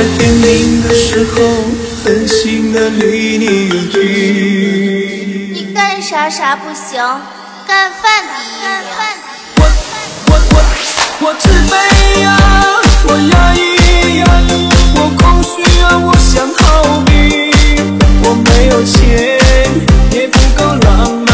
[0.00, 1.42] 在天明的时候，
[2.02, 5.52] 狠心的离你远去。
[5.52, 6.96] 你干啥啥不行，
[7.66, 8.32] 干饭的
[8.62, 9.24] 干饭的。
[9.56, 9.62] 我
[10.30, 10.56] 我我
[11.20, 11.74] 我自卑
[12.22, 13.60] 呀、啊，我压抑
[14.20, 14.32] 呀、啊，
[14.96, 16.64] 我空虚啊，我想逃
[17.04, 17.10] 避。
[18.24, 19.38] 我没有钱，
[20.12, 20.88] 也不够浪
[21.26, 21.30] 漫，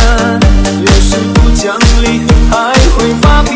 [0.81, 2.05] 有时不讲理，
[2.51, 3.56] 还会发脾气。